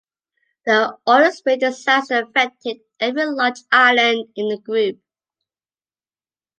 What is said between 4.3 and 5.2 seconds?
in the group.